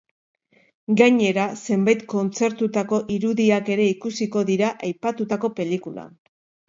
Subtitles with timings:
[1.01, 1.43] Gainera,
[1.73, 6.11] zenbait kontzertutako irudiak ere ikusiko dira aipatutako pelikulan.